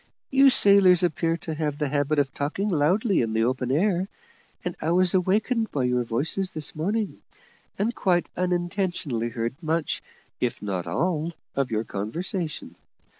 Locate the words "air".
3.71-4.07